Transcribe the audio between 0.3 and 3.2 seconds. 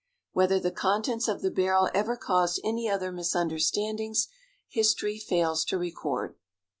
Whether the contents of the barrel ever caused any other